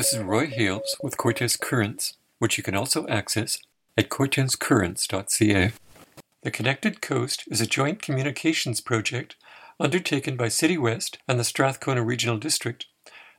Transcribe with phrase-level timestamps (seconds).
[0.00, 3.58] This is Roy Hales with Cortes Currents, which you can also access
[3.98, 5.72] at cortescurrents.ca.
[6.42, 9.36] The Connected Coast is a joint communications project
[9.78, 12.86] undertaken by City West and the Strathcona Regional District.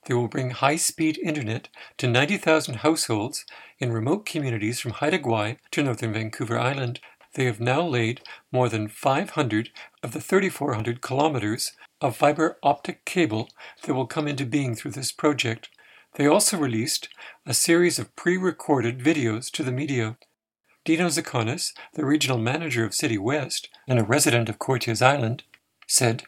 [0.06, 3.44] They will bring high speed internet to 90,000 households
[3.80, 7.00] in remote communities from Haida Gwaii to northern Vancouver Island.
[7.34, 8.22] They have now laid
[8.52, 9.72] more than 500
[10.04, 11.72] of the 3,400 kilometers
[12.02, 13.50] of fiber optic cable
[13.82, 15.68] that will come into being through this project.
[16.16, 17.08] They also released
[17.46, 20.18] a series of pre recorded videos to the media.
[20.84, 25.44] Dino Zakonis, the regional manager of City West and a resident of Cortes Island,
[25.88, 26.24] said,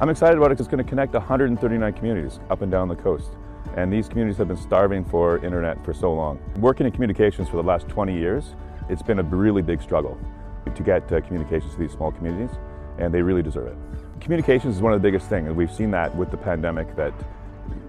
[0.00, 2.96] I'm excited about it because it's going to connect 139 communities up and down the
[2.96, 3.36] coast.
[3.76, 6.40] And these communities have been starving for internet for so long.
[6.58, 8.54] Working in communications for the last 20 years,
[8.88, 10.18] it's been a really big struggle
[10.74, 12.56] to get uh, communications to these small communities,
[12.98, 13.76] and they really deserve it.
[14.20, 17.12] Communications is one of the biggest things, and we've seen that with the pandemic that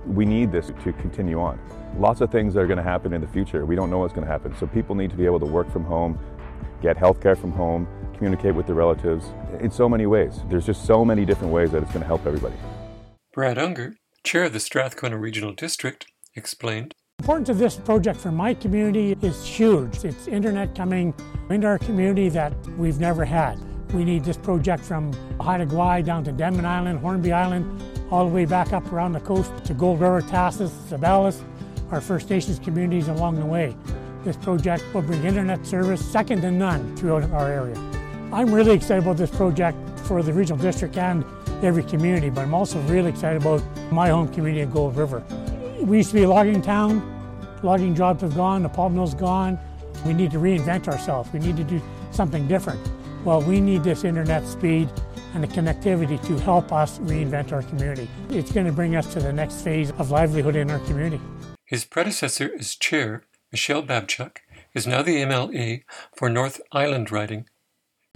[0.08, 1.60] we need this to continue on.
[1.98, 3.66] Lots of things are going to happen in the future.
[3.66, 4.56] We don't know what's going to happen.
[4.60, 6.20] So people need to be able to work from home,
[6.82, 9.26] get healthcare from home, communicate with their relatives
[9.60, 10.40] in so many ways.
[10.50, 12.56] There's just so many different ways that it's going to help everybody.
[13.34, 16.94] Brad Unger, chair of the Strathcona Regional District, explained.
[17.20, 20.04] The importance of this project for my community is huge.
[20.04, 21.14] It's internet coming
[21.50, 23.60] into our community that we've never had.
[23.94, 28.34] We need this project from Haida Gwaii down to Denman Island, Hornby Island, all the
[28.34, 31.44] way back up around the coast to Gold River, Tahsis, Zeballos,
[31.92, 33.76] our First Nations communities along the way.
[34.24, 37.78] This project will bring internet service second to none throughout our area.
[38.32, 41.24] I'm really excited about this project for the regional district and
[41.62, 45.24] every community, but I'm also really excited about my home community in Gold River.
[45.82, 47.10] We used to be a logging town.
[47.62, 49.60] Logging jobs have gone, the pulp mill's gone.
[50.04, 51.32] We need to reinvent ourselves.
[51.32, 51.80] We need to do
[52.12, 52.82] something different.
[53.26, 54.90] Well, we need this internet speed
[55.34, 58.10] and the connectivity to help us reinvent our community.
[58.30, 61.22] It's going to bring us to the next phase of livelihood in our community.
[61.64, 64.40] His predecessor as chair, Michelle Babchuk,
[64.74, 65.84] is now the MLA
[66.14, 67.46] for North Island riding.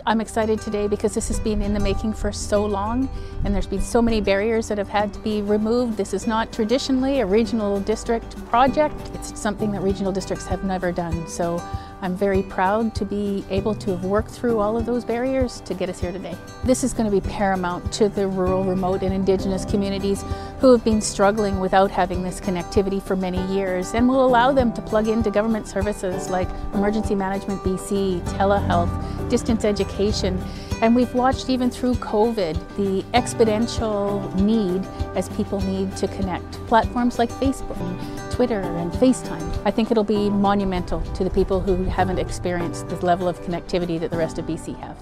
[0.07, 3.09] I'm excited today because this has been in the making for so long
[3.43, 5.97] and there's been so many barriers that have had to be removed.
[5.97, 8.95] This is not traditionally a regional district project.
[9.13, 11.27] It's something that regional districts have never done.
[11.27, 11.61] So
[12.01, 15.73] I'm very proud to be able to have worked through all of those barriers to
[15.73, 16.37] get us here today.
[16.63, 20.23] This is going to be paramount to the rural, remote and Indigenous communities
[20.59, 24.71] who have been struggling without having this connectivity for many years and will allow them
[24.73, 30.41] to plug into government services like Emergency Management BC, telehealth, distance education.
[30.81, 36.51] And we've watched even through COVID the exponential need as people need to connect.
[36.67, 39.61] Platforms like Facebook, and Twitter, and FaceTime.
[39.65, 43.99] I think it'll be monumental to the people who haven't experienced the level of connectivity
[43.99, 44.97] that the rest of BC have.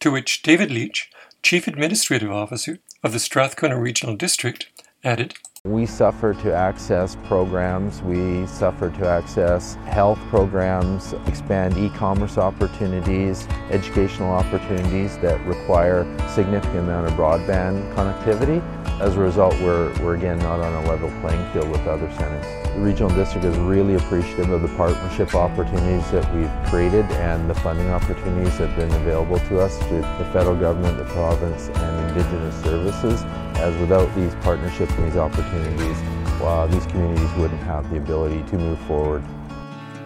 [0.00, 1.10] To which David Leitch,
[1.42, 4.68] Chief Administrative Officer of the Strathcona Regional District,
[5.04, 5.34] added
[5.66, 14.30] we suffer to access programs, we suffer to access health programs, expand e-commerce opportunities, educational
[14.30, 18.60] opportunities that require significant amount of broadband connectivity.
[19.00, 22.46] As a result, we're, we're again not on a level playing field with other centres.
[22.74, 27.54] The Regional District is really appreciative of the partnership opportunities that we've created and the
[27.54, 32.10] funding opportunities that have been available to us through the federal government, the province and
[32.10, 33.24] Indigenous services.
[33.56, 36.00] As without these partnerships and these opportunities,
[36.40, 39.24] well, these communities wouldn't have the ability to move forward.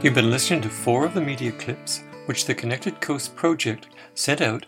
[0.01, 4.41] You've been listening to four of the media clips which the Connected Coast Project sent
[4.41, 4.67] out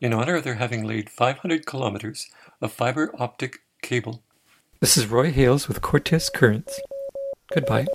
[0.00, 2.30] in honor of their having laid 500 kilometers
[2.60, 4.22] of fiber optic cable.
[4.80, 6.80] This is Roy Hales with Cortes Currents.
[7.52, 7.86] Goodbye.